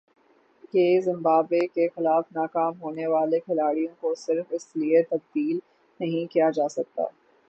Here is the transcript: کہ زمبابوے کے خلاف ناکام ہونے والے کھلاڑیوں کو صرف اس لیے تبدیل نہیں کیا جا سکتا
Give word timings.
کہ 0.73 0.83
زمبابوے 1.01 1.65
کے 1.67 1.87
خلاف 1.87 2.31
ناکام 2.31 2.81
ہونے 2.81 3.05
والے 3.07 3.39
کھلاڑیوں 3.39 3.93
کو 3.99 4.13
صرف 4.17 4.45
اس 4.49 4.67
لیے 4.75 5.01
تبدیل 5.09 5.57
نہیں 5.99 6.31
کیا 6.31 6.49
جا 6.49 6.67
سکتا 6.69 7.03